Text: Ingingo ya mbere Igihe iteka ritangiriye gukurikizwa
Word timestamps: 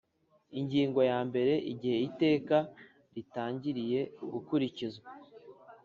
Ingingo 0.59 0.99
ya 1.11 1.19
mbere 1.29 1.53
Igihe 1.71 1.97
iteka 2.09 2.57
ritangiriye 3.15 3.99
gukurikizwa 4.31 5.07